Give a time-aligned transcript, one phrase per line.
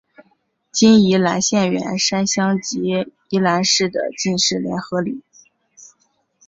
[0.71, 5.21] 今宜兰县员山乡及宜兰市的进士联合里。